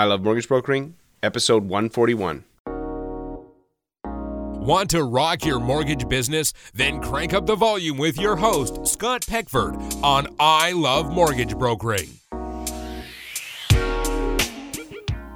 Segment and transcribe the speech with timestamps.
[0.00, 2.44] I Love Mortgage Brokering, episode 141.
[4.06, 6.54] Want to rock your mortgage business?
[6.72, 12.19] Then crank up the volume with your host, Scott Peckford, on I Love Mortgage Brokering.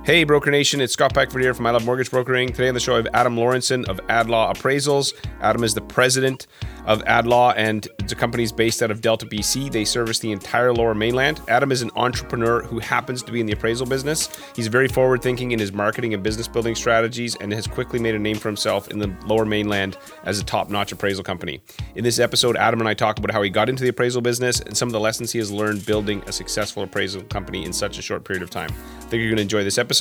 [0.04, 2.48] Hey, Broker Nation, it's Scott Peckford here from I Love Mortgage Brokering.
[2.48, 5.14] Today on the show, I have Adam Lawrenson of AdLaw Appraisals.
[5.40, 6.46] Adam is the president
[6.84, 9.72] of AdLaw, and the company is based out of Delta, BC.
[9.72, 11.40] They service the entire lower mainland.
[11.48, 14.28] Adam is an entrepreneur who happens to be in the appraisal business.
[14.54, 18.14] He's very forward thinking in his marketing and business building strategies and has quickly made
[18.14, 21.62] a name for himself in the lower mainland as a top notch appraisal company.
[21.94, 24.60] In this episode, Adam and I talk about how he got into the appraisal business
[24.60, 27.98] and some of the lessons he has learned building a successful appraisal company in such
[27.98, 28.68] a short period of time.
[28.98, 29.93] I think you're going to enjoy this episode.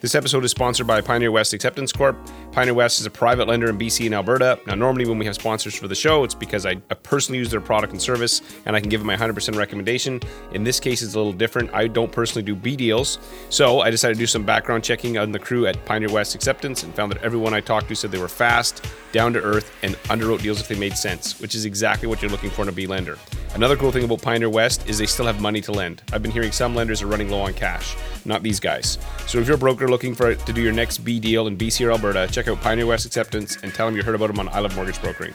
[0.00, 2.16] This episode is sponsored by Pioneer West Acceptance Corp.
[2.52, 4.60] Pioneer West is a private lender in BC and Alberta.
[4.64, 7.50] Now, normally when we have sponsors for the show, it's because I, I personally use
[7.50, 10.20] their product and service and I can give them my 100% recommendation.
[10.52, 11.74] In this case, it's a little different.
[11.74, 13.18] I don't personally do B deals.
[13.50, 16.84] So I decided to do some background checking on the crew at Pioneer West Acceptance
[16.84, 19.94] and found that everyone I talked to said they were fast, down to earth, and
[20.04, 22.72] underwrote deals if they made sense, which is exactly what you're looking for in a
[22.72, 23.18] B lender.
[23.54, 26.02] Another cool thing about Pioneer West is they still have money to lend.
[26.12, 28.98] I've been hearing some lenders are running low on cash, not these guys.
[29.26, 31.86] So if you're a broker looking for to do your next B deal in BC
[31.86, 34.48] or Alberta, check out Pioneer West Acceptance and tell them you heard about them on
[34.48, 35.34] I Love Mortgage Brokering.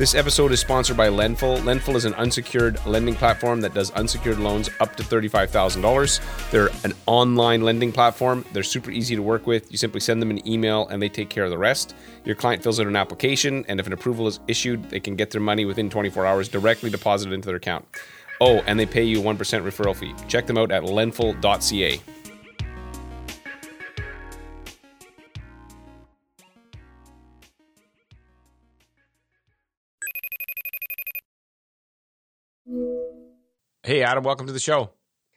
[0.00, 1.58] This episode is sponsored by Lendful.
[1.58, 6.50] Lendful is an unsecured lending platform that does unsecured loans up to $35,000.
[6.50, 8.46] They're an online lending platform.
[8.54, 9.70] They're super easy to work with.
[9.70, 11.94] You simply send them an email and they take care of the rest.
[12.24, 15.32] Your client fills out an application, and if an approval is issued, they can get
[15.32, 17.84] their money within 24 hours directly deposited into their account.
[18.40, 20.14] Oh, and they pay you 1% referral fee.
[20.28, 22.00] Check them out at lendful.ca.
[33.82, 34.90] Hey, Adam, welcome to the show.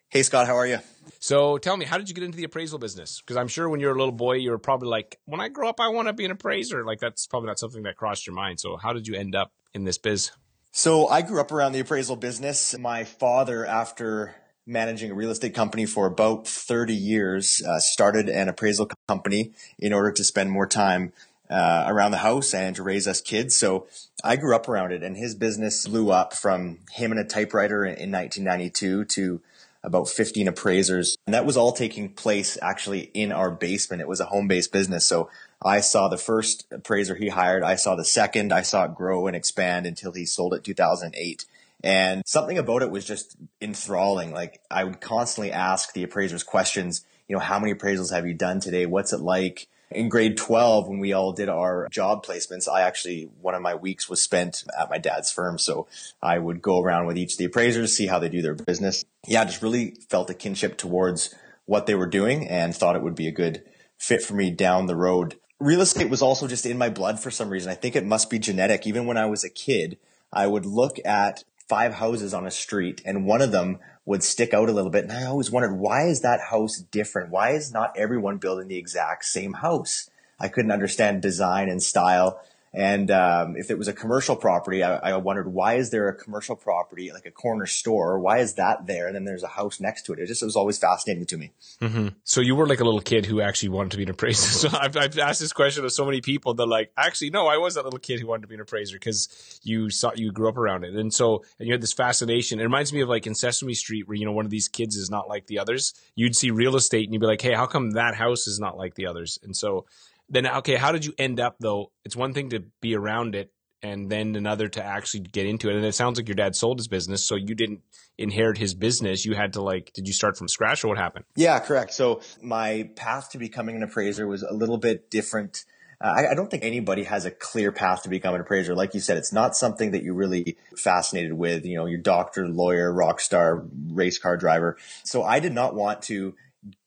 [0.10, 0.80] Hey, Scott, how are you?
[1.20, 3.22] So tell me, how did you get into the appraisal business?
[3.22, 5.70] Because I'm sure when you're a little boy, you were probably like, when I grow
[5.70, 6.84] up, I want to be an appraiser.
[6.84, 8.60] Like, that's probably not something that crossed your mind.
[8.60, 10.32] So, how did you end up in this biz?
[10.74, 12.78] So, I grew up around the appraisal business.
[12.78, 14.36] My father, after
[14.68, 19.94] managing a real estate company for about 30 years, uh, started an appraisal company in
[19.94, 21.14] order to spend more time
[21.54, 23.56] uh, around the house and to raise us kids.
[23.56, 23.88] So
[24.24, 27.86] I grew up around it, and his business blew up from him and a typewriter
[27.86, 29.42] in, in 1992 to
[29.84, 31.16] about 15 appraisers.
[31.28, 34.02] And that was all taking place actually in our basement.
[34.02, 35.06] It was a home based business.
[35.06, 35.30] So
[35.64, 37.64] I saw the first appraiser he hired.
[37.64, 38.52] I saw the second.
[38.52, 41.46] I saw it grow and expand until he sold it 2008.
[41.84, 44.32] And something about it was just enthralling.
[44.32, 48.34] Like I would constantly ask the appraisers questions, you know, how many appraisals have you
[48.34, 48.86] done today?
[48.86, 49.68] What's it like?
[49.96, 53.76] In grade 12 when we all did our job placements i actually one of my
[53.76, 55.58] weeks was spent at my dad's firm.
[55.58, 55.88] So
[56.22, 59.06] i would go around with each of the appraisers see how they do their business.
[59.28, 61.34] Yeah just really felt a kinship towards
[61.66, 63.64] what they were doing and thought it would be a good
[63.98, 65.36] fit for me down the road.
[65.60, 67.72] Real estate was also just in my blood for some reason.
[67.72, 68.86] I think it must be genetic.
[68.86, 69.98] Even when i was a kid
[70.32, 74.54] i would look at five houses on a street and one of them would stick
[74.54, 75.06] out a little bit.
[75.06, 77.30] And I always wondered, why is that house different?
[77.30, 80.10] Why is not everyone building the exact same house?
[80.40, 82.42] I couldn't understand design and style.
[82.74, 86.16] And um, if it was a commercial property, I, I, wondered why is there a
[86.16, 88.20] commercial property like a corner store?
[88.20, 89.06] Why is that there?
[89.06, 90.20] And then there's a house next to it.
[90.20, 91.52] It just it was always fascinating to me.
[91.82, 92.08] Mm-hmm.
[92.24, 94.34] So you were like a little kid who actually wanted to be an appraiser.
[94.64, 97.58] So I've, I've asked this question to so many people that like actually no, I
[97.58, 100.48] was that little kid who wanted to be an appraiser because you saw you grew
[100.48, 102.60] up around it, and so and you had this fascination.
[102.60, 104.96] It reminds me of like in Sesame Street where you know one of these kids
[104.96, 105.94] is not like the others.
[106.16, 108.78] You'd see real estate and you'd be like, hey, how come that house is not
[108.78, 109.38] like the others?
[109.44, 109.86] And so
[110.30, 111.92] then okay, how did you end up though?
[112.06, 113.52] It's one thing to be around it
[113.84, 115.76] and then another to actually get into it.
[115.76, 117.82] And it sounds like your dad sold his business, so you didn't
[118.18, 119.26] inherit his business.
[119.26, 121.26] You had to like, did you start from scratch or what happened?
[121.36, 121.94] Yeah, correct.
[121.94, 125.66] So my path to becoming an appraiser was a little bit different.
[126.02, 128.74] Uh, I, I, don't think anybody has a clear path to become an appraiser.
[128.74, 131.66] Like you said, it's not something that you're really fascinated with.
[131.66, 134.78] You know, your doctor, lawyer, rock star, race car driver.
[135.04, 136.36] So I did not want to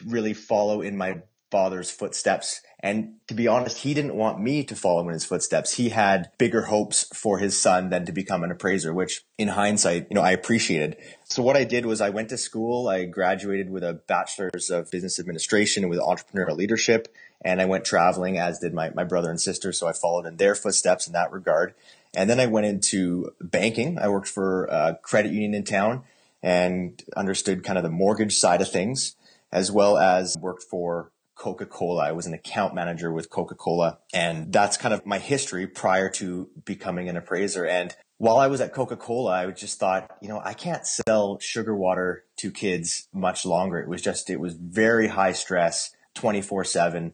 [0.07, 4.77] really follow in my father's footsteps and to be honest, he didn't want me to
[4.77, 5.73] follow in his footsteps.
[5.75, 10.07] He had bigger hopes for his son than to become an appraiser, which in hindsight,
[10.09, 10.97] you know, I appreciated.
[11.25, 12.87] So what I did was I went to school.
[12.87, 17.13] I graduated with a bachelor's of business administration with entrepreneurial leadership.
[17.45, 19.73] And I went traveling as did my, my brother and sister.
[19.73, 21.75] So I followed in their footsteps in that regard.
[22.15, 23.99] And then I went into banking.
[23.99, 26.05] I worked for a credit union in town
[26.41, 29.17] and understood kind of the mortgage side of things,
[29.51, 32.03] as well as worked for Coca-Cola.
[32.03, 36.49] I was an account manager with Coca-Cola and that's kind of my history prior to
[36.65, 37.65] becoming an appraiser.
[37.67, 41.39] And while I was at Coca Cola, I just thought, you know, I can't sell
[41.39, 43.79] sugar water to kids much longer.
[43.79, 47.13] It was just, it was very high stress, 24 7.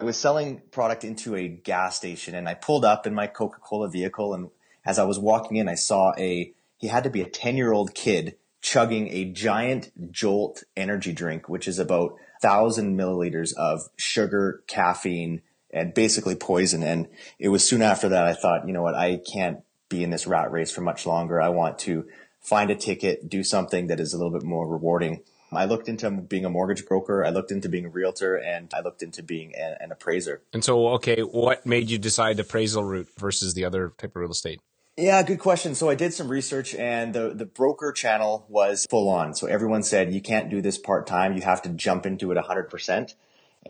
[0.00, 3.58] I was selling product into a gas station and I pulled up in my Coca
[3.60, 4.34] Cola vehicle.
[4.34, 4.50] And
[4.84, 7.72] as I was walking in, I saw a, he had to be a 10 year
[7.72, 14.62] old kid chugging a giant Jolt energy drink, which is about thousand milliliters of sugar,
[14.66, 15.40] caffeine,
[15.72, 16.82] and basically poison.
[16.82, 17.08] And
[17.38, 20.26] it was soon after that I thought, you know what, I can't be in this
[20.26, 21.40] rat race for much longer.
[21.40, 22.06] I want to
[22.42, 25.22] find a ticket, do something that is a little bit more rewarding.
[25.52, 27.24] I looked into being a mortgage broker.
[27.24, 30.42] I looked into being a realtor and I looked into being a, an appraiser.
[30.52, 34.16] And so, okay, what made you decide the appraisal route versus the other type of
[34.16, 34.60] real estate?
[34.96, 35.74] Yeah, good question.
[35.74, 39.34] So I did some research and the, the broker channel was full on.
[39.34, 41.34] So everyone said, you can't do this part time.
[41.36, 43.14] You have to jump into it 100%.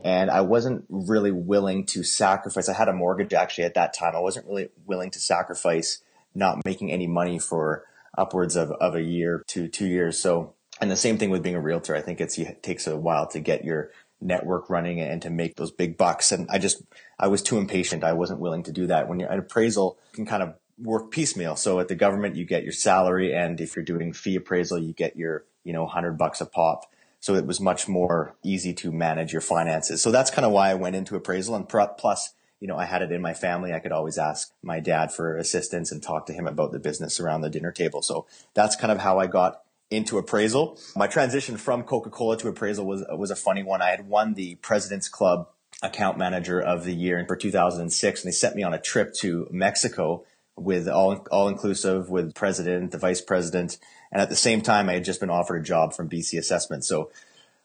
[0.03, 2.69] And I wasn't really willing to sacrifice.
[2.69, 4.15] I had a mortgage actually at that time.
[4.15, 6.03] I wasn't really willing to sacrifice
[6.35, 7.85] not making any money for
[8.19, 10.19] upwards of, of a year to two years.
[10.19, 11.97] So, and the same thing with being a realtor.
[11.97, 15.57] I think it's, it takes a while to get your network running and to make
[15.57, 16.33] those big bucks.
[16.33, 16.83] And I just,
[17.19, 18.05] I was too impatient.
[18.05, 19.09] I wasn't willing to do that.
[19.09, 21.57] When you're an appraisal, you can kind of work piecemeal.
[21.57, 23.35] So at the government, you get your salary.
[23.35, 26.91] And if you're doing fee appraisal, you get your, you know, hundred bucks a pop.
[27.21, 30.03] So it was much more easy to manage your finances.
[30.03, 31.55] So that's kind of why I went into appraisal.
[31.55, 33.73] And plus, you know, I had it in my family.
[33.73, 37.21] I could always ask my dad for assistance and talk to him about the business
[37.21, 38.03] around the dinner table.
[38.03, 40.79] So that's kind of how I got into appraisal.
[40.97, 43.81] My transition from Coca-Cola to appraisal was, was a funny one.
[43.81, 45.49] I had won the President's Club
[45.83, 49.49] account manager of the year for 2006 and they sent me on a trip to
[49.51, 50.25] Mexico
[50.57, 53.79] with all, all inclusive with president, the vice president,
[54.13, 56.85] and at the same time, I had just been offered a job from BC Assessment.
[56.85, 57.11] So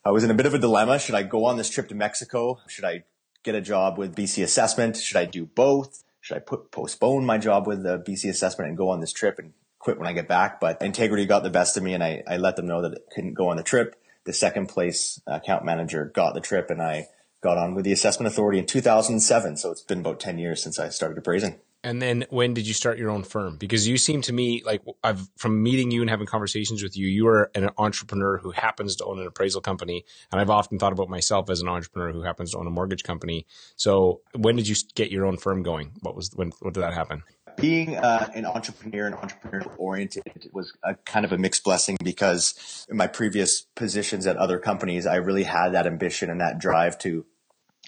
[0.04, 0.98] I was in a bit of a dilemma.
[0.98, 2.60] Should I go on this trip to Mexico?
[2.68, 3.04] Should I
[3.44, 4.98] get a job with BC Assessment?
[4.98, 6.04] Should I do both?
[6.22, 9.14] Should I put, postpone my job with uh, the BC Assessment and go on this
[9.14, 10.60] trip and quit when I get back?
[10.60, 13.14] But integrity got the best of me and I, I let them know that I
[13.14, 13.96] couldn't go on the trip.
[14.26, 17.08] The second place account manager got the trip and I
[17.42, 19.58] got on with the assessment authority in 2007.
[19.58, 21.60] So it's been about 10 years since I started appraising.
[21.84, 23.56] And then when did you start your own firm?
[23.56, 27.08] Because you seem to me like I've from meeting you and having conversations with you,
[27.08, 30.04] you are an entrepreneur who happens to own an appraisal company.
[30.32, 33.04] And I've often thought about myself as an entrepreneur who happens to own a mortgage
[33.04, 33.46] company.
[33.78, 35.92] So when did you get your own firm going?
[36.02, 37.24] What was when what did that happen?
[37.56, 42.86] Being uh, an entrepreneur and entrepreneur oriented was a kind of a mixed blessing because
[42.90, 46.98] in my previous positions at other companies, I really had that ambition and that drive
[47.00, 47.26] to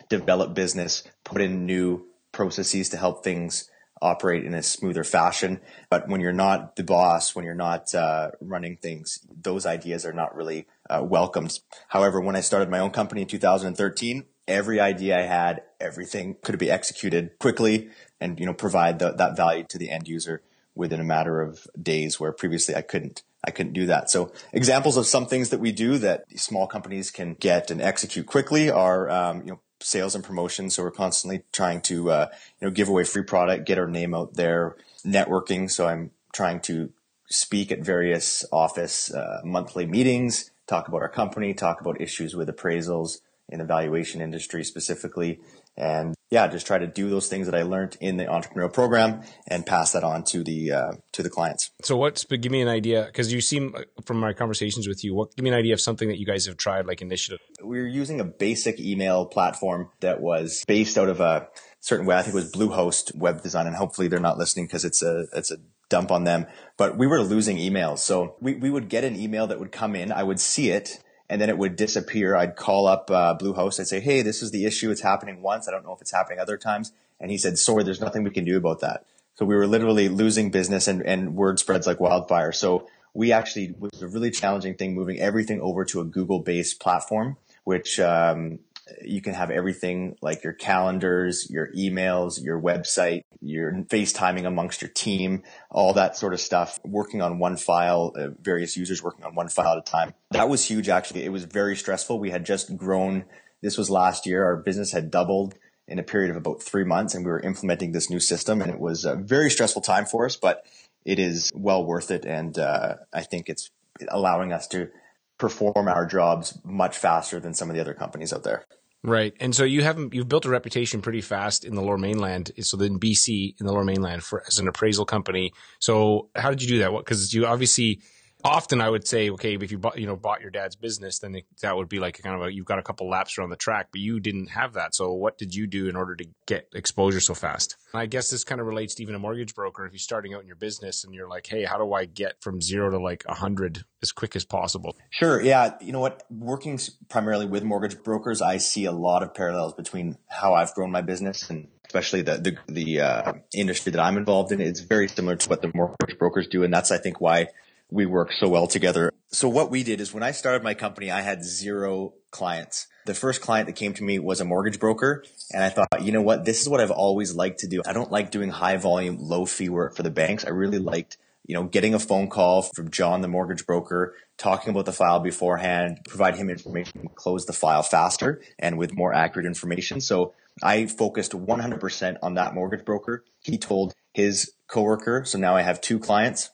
[0.10, 3.70] develop business, put in new processes to help things
[4.02, 5.60] operate in a smoother fashion.
[5.90, 10.14] But when you're not the boss, when you're not uh, running things, those ideas are
[10.14, 11.60] not really uh, welcomed.
[11.90, 16.58] However, when I started my own company in 2013, every idea I had, everything could
[16.58, 17.90] be executed quickly
[18.20, 20.42] and you know provide the, that value to the end user
[20.76, 23.24] within a matter of days, where previously I couldn't.
[23.44, 24.12] I couldn't do that.
[24.12, 28.28] So examples of some things that we do that small companies can get and execute
[28.28, 30.76] quickly are, um, you know, sales and promotions.
[30.76, 32.28] So we're constantly trying to, uh,
[32.60, 35.72] you know, give away free product, get our name out there, networking.
[35.72, 36.92] So I'm trying to
[37.30, 42.48] speak at various office uh, monthly meetings, talk about our company, talk about issues with
[42.48, 45.40] appraisals in the valuation industry specifically,
[45.76, 49.22] and yeah, just try to do those things that I learned in the entrepreneurial program
[49.48, 51.72] and pass that on to the uh, to the clients.
[51.84, 53.76] So, what's but give me an idea because you seem
[54.06, 55.14] from my conversations with you.
[55.14, 57.40] What give me an idea of something that you guys have tried, like initiative.
[57.62, 61.50] We were using a basic email platform that was based out of a
[61.82, 62.16] certain way.
[62.16, 65.26] I think it was Bluehost Web Design, and hopefully they're not listening because it's a
[65.34, 65.58] it's a
[65.90, 66.48] dump on them.
[66.78, 69.98] But we were losing emails, so we we would get an email that would come
[69.98, 70.14] in.
[70.14, 70.98] I would see it
[71.32, 72.36] and then it would disappear.
[72.36, 73.80] I'd call up uh, Bluehost.
[73.80, 74.92] I'd say, "Hey, this is the issue.
[74.92, 75.66] It's happening once.
[75.66, 78.32] I don't know if it's happening other times." And he said, "Sorry, there's nothing we
[78.32, 82.02] can do about that." So we were literally losing business, and, and word spreads like
[82.02, 82.52] wildfire.
[82.52, 87.38] So we actually was a really challenging thing moving everything over to a Google-based platform,
[87.64, 88.60] which um,
[89.04, 94.90] you can have everything like your calendars, your emails, your website, your FaceTiming amongst your
[94.90, 99.36] team, all that sort of stuff, working on one file, uh, various users working on
[99.36, 100.14] one file at a time.
[100.32, 101.24] That was huge, actually.
[101.24, 102.20] It was very stressful.
[102.20, 103.26] We had just grown.
[103.62, 104.46] This was last year.
[104.46, 105.56] Our business had doubled
[105.88, 108.72] in a period of about three months and we were implementing this new system and
[108.72, 110.66] it was a very stressful time for us, but
[111.04, 112.26] it is well worth it.
[112.26, 113.72] And, uh, I think it's
[114.08, 114.90] allowing us to
[115.38, 118.64] perform our jobs much faster than some of the other companies out there.
[119.04, 119.34] Right.
[119.40, 122.52] And so you haven't you've built a reputation pretty fast in the lower mainland.
[122.62, 125.54] So then BC in the lower mainland for as an appraisal company.
[125.80, 126.94] So how did you do that?
[126.94, 128.02] What because you obviously
[128.44, 131.36] often I would say, okay, if you bought, you know, bought your dad's business, then
[131.36, 133.56] it, that would be like kind of a, you've got a couple laps around the
[133.56, 134.96] track, but you didn't have that.
[134.96, 137.76] So what did you do in order to get exposure so fast?
[137.94, 139.86] I guess this kind of relates to even a mortgage broker.
[139.86, 142.42] If you're starting out in your business and you're like, hey, how do I get
[142.42, 144.96] from zero to like a hundred as quick as possible?
[145.10, 145.42] Sure.
[145.42, 145.76] Yeah.
[145.82, 146.24] You know what?
[146.30, 146.80] Working
[147.10, 151.02] primarily with mortgage brokers, I see a lot of parallels between how I've grown my
[151.02, 154.62] business and especially the the, the uh, industry that I'm involved in.
[154.62, 157.48] It's very similar to what the mortgage brokers do, and that's I think why
[157.92, 159.12] we work so well together.
[159.32, 162.88] So what we did is when I started my company, I had zero clients.
[163.06, 165.24] The first client that came to me was a mortgage broker.
[165.54, 166.46] And I thought, you know what?
[166.46, 167.82] This is what I've always liked to do.
[167.86, 170.46] I don't like doing high volume, low fee work for the banks.
[170.46, 174.70] I really liked, you know, getting a phone call from John, the mortgage broker, talking
[174.70, 179.46] about the file beforehand, provide him information, close the file faster and with more accurate
[179.46, 180.00] information.
[180.00, 180.34] So
[180.64, 183.26] I focused 100% on that mortgage broker.
[183.44, 185.26] He told his coworker.
[185.26, 186.52] So now I have two clients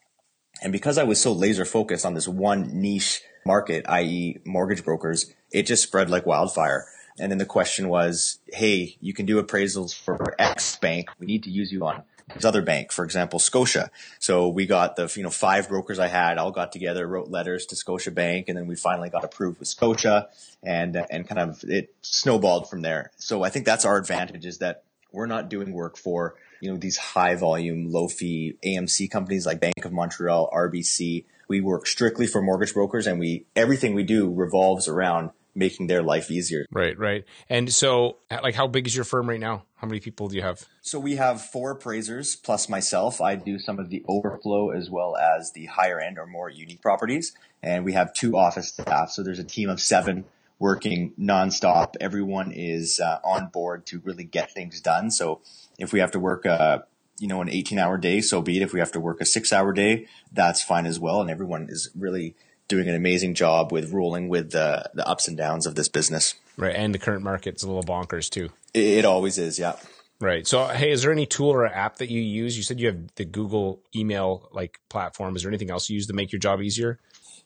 [0.61, 4.39] and because I was so laser focused on this one niche market, i.e.
[4.45, 6.85] mortgage brokers, it just spread like wildfire.
[7.19, 11.09] And then the question was, Hey, you can do appraisals for X bank.
[11.19, 13.89] We need to use you on this other bank, for example, Scotia.
[14.19, 17.65] So we got the, you know, five brokers I had all got together, wrote letters
[17.67, 20.27] to Scotia Bank, and then we finally got approved with Scotia
[20.61, 23.11] and, and kind of it snowballed from there.
[23.17, 26.77] So I think that's our advantage is that we're not doing work for you know,
[26.77, 31.25] these high volume, low fee AMC companies like Bank of Montreal, RBC.
[31.47, 36.03] We work strictly for mortgage brokers and we, everything we do revolves around making their
[36.03, 36.65] life easier.
[36.71, 37.25] Right, right.
[37.49, 39.63] And so, like, how big is your firm right now?
[39.75, 40.63] How many people do you have?
[40.81, 43.19] So we have four appraisers plus myself.
[43.19, 46.81] I do some of the overflow as well as the higher end or more unique
[46.81, 47.33] properties.
[47.63, 49.09] And we have two office staff.
[49.09, 50.25] So there's a team of seven
[50.59, 51.95] working nonstop.
[52.01, 55.11] Everyone is uh, on board to really get things done.
[55.11, 55.41] So
[55.77, 56.79] if we have to work, uh,
[57.19, 58.63] you know, an 18 hour day, so be it.
[58.63, 61.21] If we have to work a six hour day, that's fine as well.
[61.21, 62.35] And everyone is really
[62.67, 66.35] doing an amazing job with rolling with the, the ups and downs of this business.
[66.57, 66.75] Right.
[66.75, 68.49] And the current market's a little bonkers too.
[68.73, 69.57] It, it always is.
[69.57, 69.75] Yeah.
[70.19, 70.47] Right.
[70.47, 72.57] So, hey, is there any tool or app that you use?
[72.57, 75.35] You said you have the Google email like platform.
[75.35, 76.99] Is there anything else you use to make your job easier?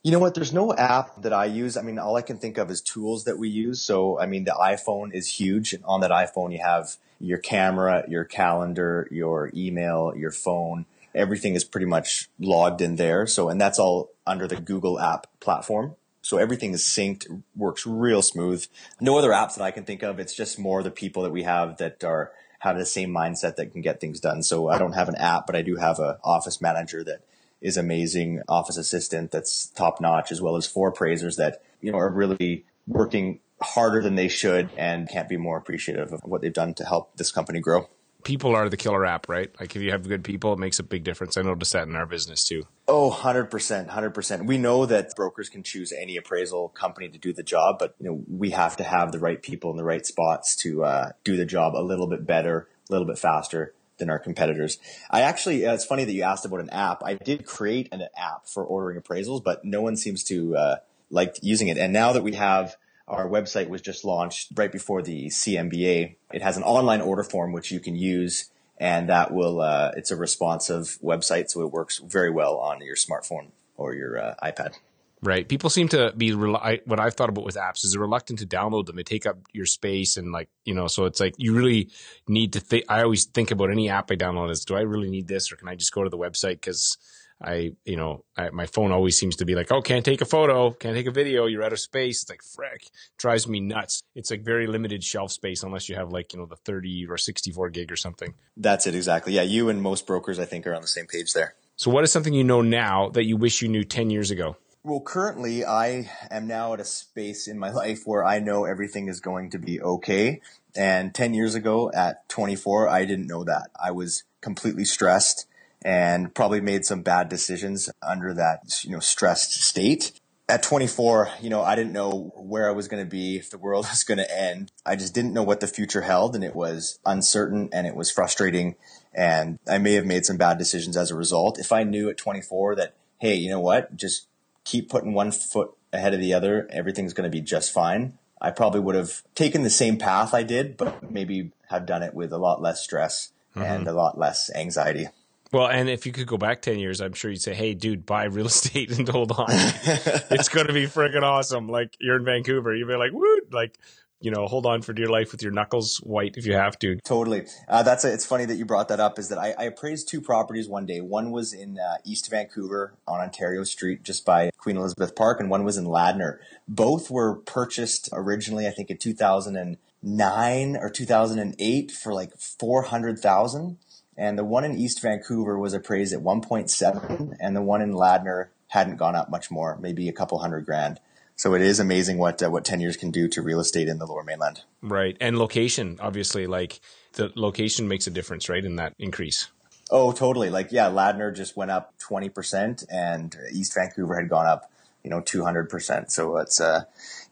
[0.04, 0.34] You know what?
[0.34, 1.78] There's no app that I use.
[1.78, 3.82] I mean, all I can think of is tools that we use.
[3.82, 5.74] So, I mean, the iPhone is huge.
[5.74, 10.88] And on that iPhone, you have your camera, your calendar, your email, your phone.
[11.14, 13.28] Everything is pretty much logged in there.
[13.28, 15.96] So, and that's all under the Google app platform.
[16.24, 18.66] So everything is synced, works real smooth.
[19.00, 20.20] No other apps that I can think of.
[20.20, 23.72] It's just more the people that we have that are have the same mindset that
[23.72, 24.44] can get things done.
[24.44, 27.22] So I don't have an app, but I do have an office manager that
[27.62, 31.98] is amazing office assistant that's top notch, as well as four appraisers that, you know,
[31.98, 36.54] are really working harder than they should and can't be more appreciative of what they've
[36.54, 37.88] done to help this company grow.
[38.24, 39.52] People are the killer app, right?
[39.60, 41.38] Like if you have good people, it makes a big difference.
[41.38, 42.68] I noticed that in our business too.
[42.88, 44.46] Oh, 100%, 100%.
[44.46, 48.08] We know that brokers can choose any appraisal company to do the job, but you
[48.08, 51.36] know, we have to have the right people in the right spots to uh, do
[51.36, 54.78] the job a little bit better, a little bit faster than our competitors.
[55.10, 57.02] I actually, uh, it's funny that you asked about an app.
[57.06, 60.76] I did create an app for ordering appraisals, but no one seems to uh,
[61.10, 61.78] like using it.
[61.78, 62.76] And now that we have
[63.08, 67.54] our website was just launched right before the CMBA, it has an online order form
[67.54, 72.00] which you can use, and that will uh, it's a responsive website, so it works
[72.00, 74.76] very well on your smartphone or your uh, iPad.
[75.24, 75.48] Right.
[75.48, 78.88] People seem to be what I've thought about with apps is they're reluctant to download
[78.88, 78.96] them.
[78.96, 81.92] They take up your space and like, you know, so it's like you really
[82.28, 82.86] need to think.
[82.90, 85.58] I always think about any app I download is, do I really need this or
[85.58, 86.60] can I just go to the website?
[86.60, 86.98] Cause
[87.40, 90.26] I, you know, I, my phone always seems to be like, oh, can't take a
[90.26, 92.22] photo, can't take a video, you're out of space.
[92.24, 92.88] It's like, frick,
[93.18, 94.04] drives me nuts.
[94.16, 97.18] It's like very limited shelf space unless you have like, you know, the 30 or
[97.18, 98.34] 64 gig or something.
[98.58, 99.34] That's it, exactly.
[99.34, 101.56] Yeah, you and most brokers, I think, are on the same page there.
[101.76, 104.56] So, what is something you know now that you wish you knew 10 years ago?
[104.84, 109.10] Well, currently, I am now at a space in my life where I know everything
[109.10, 110.42] is going to be okay.
[110.76, 113.70] And 10 years ago at 24, I didn't know that.
[113.82, 115.46] I was completely stressed
[115.84, 120.14] and probably made some bad decisions under that, you know, stressed state.
[120.50, 123.60] At 24, you know, I didn't know where I was going to be, if the
[123.60, 124.72] world was going to end.
[124.84, 128.10] I just didn't know what the future held and it was uncertain and it was
[128.10, 128.76] frustrating.
[129.14, 131.60] And I may have made some bad decisions as a result.
[131.60, 134.28] If I knew at 24 that, hey, you know what, just
[134.64, 138.18] keep putting one foot ahead of the other, everything's going to be just fine.
[138.42, 142.14] I probably would have taken the same path I did, but maybe have done it
[142.14, 143.62] with a lot less stress mm-hmm.
[143.62, 145.08] and a lot less anxiety.
[145.52, 148.06] Well, and if you could go back 10 years, I'm sure you'd say, hey, dude,
[148.06, 149.48] buy real estate and hold on.
[149.50, 151.68] it's going to be freaking awesome.
[151.68, 152.76] Like you're in Vancouver.
[152.76, 153.78] You'd be like, woo, like
[154.22, 156.96] you know, hold on for dear life with your knuckles white if you have to.
[157.04, 157.46] Totally.
[157.68, 159.20] Uh, that's a, it's funny that you brought that up.
[159.20, 161.02] Is that I, I appraised two properties one day.
[161.02, 165.50] One was in uh, East Vancouver on Ontario Street, just by Queen Elizabeth Park, and
[165.50, 166.38] one was in Ladner.
[166.68, 173.78] Both were purchased originally, I think, in 2009 or 2008 for like 400,000.
[174.18, 178.50] And the one in East Vancouver was appraised at 1.7, and the one in Ladner
[178.68, 181.00] hadn't gone up much more, maybe a couple hundred grand.
[181.36, 183.98] So it is amazing what uh, what 10 years can do to real estate in
[183.98, 184.62] the lower mainland.
[184.82, 185.18] Right.
[185.20, 186.80] And location, obviously, like
[187.14, 189.48] the location makes a difference, right, in that increase.
[189.90, 190.50] Oh, totally.
[190.50, 194.72] Like, yeah, Ladner just went up 20% and East Vancouver had gone up,
[195.04, 196.10] you know, 200%.
[196.10, 196.84] So it's, uh,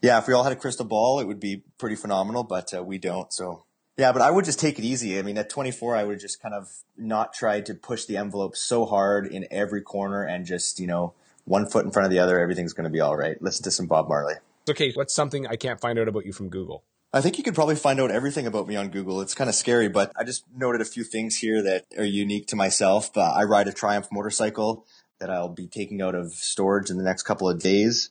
[0.02, 2.82] yeah, if we all had a crystal ball, it would be pretty phenomenal, but uh,
[2.82, 3.32] we don't.
[3.32, 3.64] So
[3.96, 5.18] yeah, but I would just take it easy.
[5.18, 8.56] I mean, at 24, I would just kind of not try to push the envelope
[8.56, 12.18] so hard in every corner and just, you know, one foot in front of the
[12.18, 13.40] other, everything's going to be all right.
[13.42, 14.34] Listen to some Bob Marley.
[14.68, 16.84] Okay, what's something I can't find out about you from Google?
[17.12, 19.20] I think you could probably find out everything about me on Google.
[19.20, 22.46] It's kind of scary, but I just noted a few things here that are unique
[22.48, 23.16] to myself.
[23.16, 24.86] Uh, I ride a Triumph motorcycle
[25.18, 28.10] that I'll be taking out of storage in the next couple of days.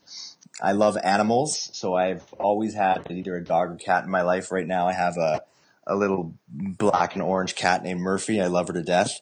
[0.62, 4.52] I love animals, so I've always had either a dog or cat in my life.
[4.52, 5.42] Right now, I have a
[5.88, 8.40] a little black and orange cat named Murphy.
[8.40, 9.20] I love her to death.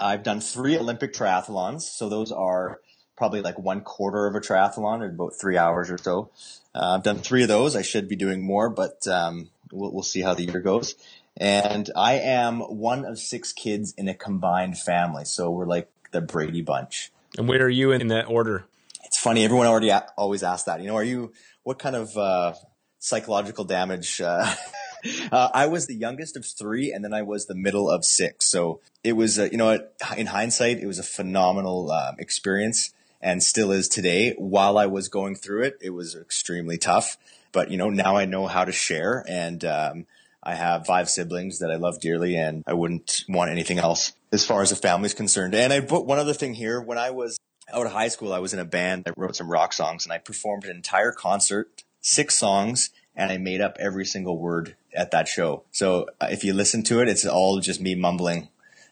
[0.00, 2.80] I've done three Olympic triathlons, so those are
[3.18, 6.30] probably like one quarter of a triathlon, in about three hours or so.
[6.74, 7.74] Uh, I've done three of those.
[7.74, 10.94] I should be doing more, but um, we'll, we'll see how the year goes.
[11.36, 16.20] And I am one of six kids in a combined family, so we're like the
[16.20, 17.10] Brady Bunch.
[17.36, 18.64] And where are you in that order?
[19.04, 19.44] It's funny.
[19.44, 20.80] Everyone already a- always asks that.
[20.80, 21.32] You know, are you
[21.64, 22.54] what kind of uh,
[23.00, 24.20] psychological damage?
[24.20, 24.54] Uh,
[25.32, 28.46] uh, I was the youngest of three, and then I was the middle of six.
[28.46, 33.42] So it was, uh, you know, in hindsight, it was a phenomenal um, experience and
[33.42, 34.34] still is today.
[34.38, 37.16] While I was going through it, it was extremely tough.
[37.52, 40.06] But, you know, now I know how to share and, um,
[40.42, 44.46] I have five siblings that I love dearly and I wouldn't want anything else as
[44.46, 45.54] far as the family's concerned.
[45.54, 46.80] And I put one other thing here.
[46.80, 47.38] When I was
[47.72, 50.12] out of high school, I was in a band that wrote some rock songs and
[50.12, 55.10] I performed an entire concert, six songs, and I made up every single word at
[55.10, 55.64] that show.
[55.72, 58.48] So uh, if you listen to it, it's all just me mumbling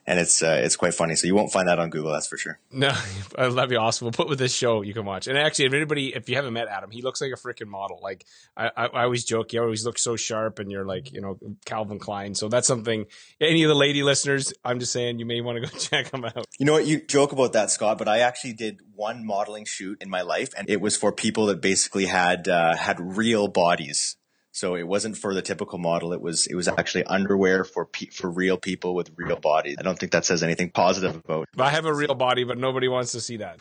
[0.07, 1.17] and it's uh, it's quite funny.
[1.17, 2.59] So you won't find that on Google, that's for sure.
[2.71, 2.93] No,
[3.37, 4.07] that'd be awesome.
[4.07, 5.27] We'll put with this show you can watch.
[5.27, 7.99] And actually, if anybody, if you haven't met Adam, he looks like a freaking model.
[8.03, 8.25] Like
[8.57, 11.39] I, I, I always joke, he always looks so sharp, and you're like, you know,
[11.65, 12.35] Calvin Klein.
[12.35, 13.07] So that's something.
[13.41, 16.25] Any of the lady listeners, I'm just saying, you may want to go check him
[16.25, 16.47] out.
[16.59, 16.87] You know what?
[16.87, 20.51] You joke about that, Scott, but I actually did one modeling shoot in my life,
[20.57, 24.17] and it was for people that basically had uh, had real bodies.
[24.57, 26.15] So it wasn't for the typical model.
[26.15, 29.77] It was it was actually underwear for pe- for real people with real bodies.
[29.79, 31.51] I don't think that says anything positive about.
[31.59, 33.61] I have a real body, but nobody wants to see that.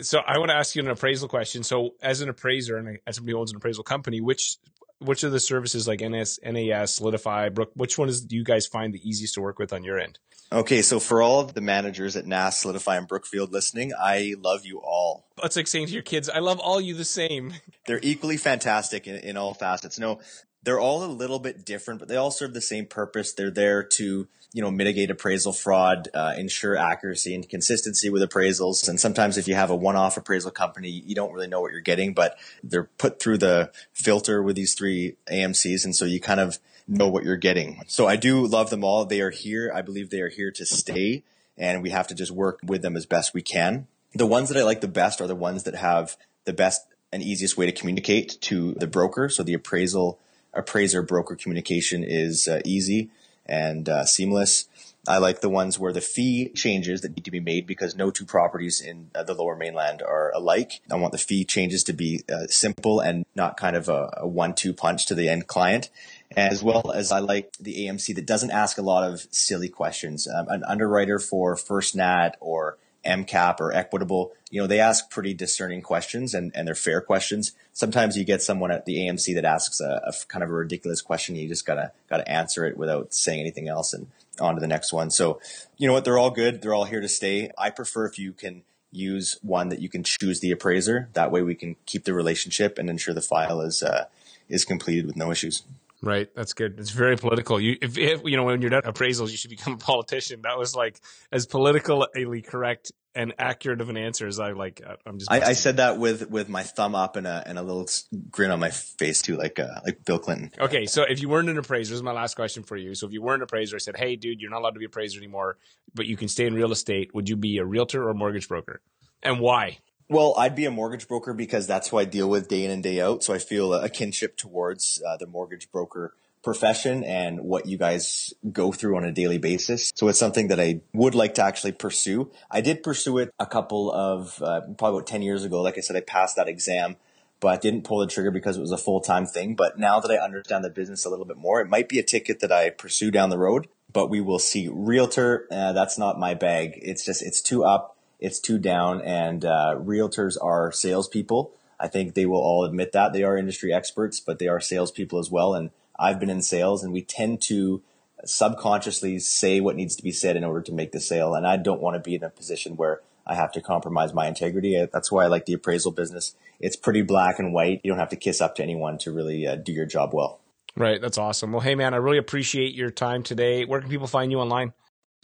[0.00, 1.62] So I want to ask you an appraisal question.
[1.62, 4.56] So as an appraiser and as somebody who owns an appraisal company, which
[5.04, 8.66] which of the services like NS, NAS, Solidifi, Brook, which one is do you guys
[8.66, 10.18] find the easiest to work with on your end?
[10.52, 14.64] Okay, so for all of the managers at NAS, Solidifi, and Brookfield listening, I love
[14.64, 15.26] you all.
[15.42, 17.54] It's like saying to your kids, I love all you the same.
[17.86, 19.98] They're equally fantastic in, in all facets.
[19.98, 20.20] No,
[20.62, 23.32] they're all a little bit different, but they all serve the same purpose.
[23.32, 28.88] They're there to, you know, mitigate appraisal fraud, uh, ensure accuracy and consistency with appraisals.
[28.88, 31.80] And sometimes if you have a one-off appraisal company, you don't really know what you're
[31.80, 35.84] getting, but they're put through the filter with these three AMCs.
[35.84, 37.82] And so you kind of know what you're getting.
[37.88, 39.04] So I do love them all.
[39.04, 39.72] They are here.
[39.74, 41.24] I believe they are here to stay
[41.58, 43.88] and we have to just work with them as best we can.
[44.14, 47.24] The ones that I like the best are the ones that have the best and
[47.24, 49.28] easiest way to communicate to the broker.
[49.28, 50.20] So the appraisal
[50.52, 53.10] appraiser broker communication is uh, easy
[53.46, 54.68] and uh, seamless.
[55.06, 58.10] I like the ones where the fee changes that need to be made because no
[58.10, 60.80] two properties in uh, the lower mainland are alike.
[60.90, 64.26] I want the fee changes to be uh, simple and not kind of a, a
[64.26, 65.90] one-two punch to the end client
[66.36, 70.28] as well as I like the AMC that doesn't ask a lot of silly questions.
[70.28, 75.34] Um, an underwriter for First Nat or MCAP or Equitable, you know, they ask pretty
[75.34, 77.52] discerning questions and, and they're fair questions.
[77.72, 81.02] Sometimes you get someone at the AMC that asks a, a kind of a ridiculous
[81.02, 81.34] question.
[81.34, 84.06] You just gotta, gotta answer it without saying anything else and
[84.40, 85.10] on to the next one.
[85.10, 85.40] So,
[85.76, 86.04] you know what?
[86.04, 86.62] They're all good.
[86.62, 87.50] They're all here to stay.
[87.58, 91.08] I prefer if you can use one that you can choose the appraiser.
[91.14, 94.06] That way we can keep the relationship and ensure the file is, uh,
[94.48, 95.62] is completed with no issues.
[96.04, 96.78] Right, that's good.
[96.78, 97.58] It's very political.
[97.58, 100.42] You, if, if you know when you're done appraisals, you should become a politician.
[100.42, 101.00] That was like
[101.32, 104.82] as politically correct and accurate of an answer as I like.
[104.86, 105.32] Uh, I'm just.
[105.32, 107.88] I, I, said that with with my thumb up and a and a little
[108.30, 110.50] grin on my face too, like uh, like Bill Clinton.
[110.58, 112.94] Okay, so if you weren't an appraiser, this is my last question for you.
[112.94, 114.86] So if you weren't an appraiser, I said, "Hey, dude, you're not allowed to be
[114.86, 115.56] appraiser anymore,
[115.94, 118.48] but you can stay in real estate." Would you be a realtor or a mortgage
[118.48, 118.82] broker,
[119.22, 119.78] and why?
[120.08, 122.82] Well, I'd be a mortgage broker because that's who I deal with day in and
[122.82, 123.24] day out.
[123.24, 128.34] So I feel a kinship towards uh, the mortgage broker profession and what you guys
[128.52, 129.90] go through on a daily basis.
[129.96, 132.30] So it's something that I would like to actually pursue.
[132.50, 135.62] I did pursue it a couple of, uh, probably about 10 years ago.
[135.62, 136.96] Like I said, I passed that exam,
[137.40, 139.54] but I didn't pull the trigger because it was a full time thing.
[139.54, 142.04] But now that I understand the business a little bit more, it might be a
[142.04, 144.68] ticket that I pursue down the road, but we will see.
[144.70, 146.78] Realtor, uh, that's not my bag.
[146.82, 147.93] It's just, it's too up
[148.24, 151.52] it's too down, and uh, realtors are salespeople.
[151.78, 155.18] I think they will all admit that they are industry experts, but they are salespeople
[155.18, 155.54] as well.
[155.54, 157.82] And I've been in sales, and we tend to
[158.24, 161.34] subconsciously say what needs to be said in order to make the sale.
[161.34, 164.26] And I don't want to be in a position where I have to compromise my
[164.26, 164.82] integrity.
[164.90, 166.34] That's why I like the appraisal business.
[166.60, 167.80] It's pretty black and white.
[167.84, 170.40] You don't have to kiss up to anyone to really uh, do your job well.
[170.76, 171.00] Right.
[171.00, 171.52] That's awesome.
[171.52, 173.64] Well, hey, man, I really appreciate your time today.
[173.64, 174.72] Where can people find you online?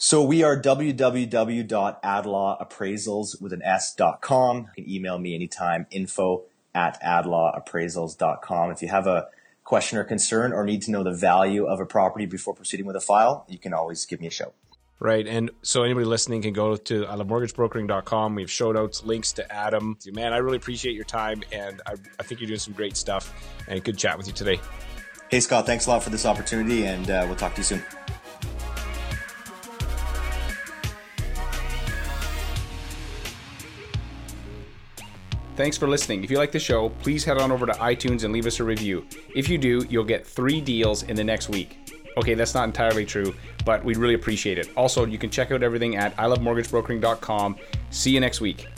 [0.02, 4.56] So we are www.adlawappraisals with an S.com.
[4.56, 8.70] You can email me anytime, info at adlawappraisals.com.
[8.70, 9.28] If you have a
[9.62, 12.96] question or concern or need to know the value of a property before proceeding with
[12.96, 14.54] a file, you can always give me a shout.
[15.00, 15.26] Right.
[15.26, 18.36] And so anybody listening can go to ilovemortgagebrokering.com.
[18.36, 19.98] We have show notes, links to Adam.
[20.06, 23.34] Man, I really appreciate your time and I, I think you're doing some great stuff
[23.68, 24.60] and good chat with you today.
[25.28, 27.84] Hey, Scott, thanks a lot for this opportunity and uh, we'll talk to you soon.
[35.60, 36.24] Thanks for listening.
[36.24, 38.64] If you like the show, please head on over to iTunes and leave us a
[38.64, 39.04] review.
[39.36, 41.76] If you do, you'll get three deals in the next week.
[42.16, 43.34] Okay, that's not entirely true,
[43.66, 44.70] but we'd really appreciate it.
[44.74, 47.56] Also, you can check out everything at ilovemortgagebrokering.com.
[47.90, 48.68] See you next week.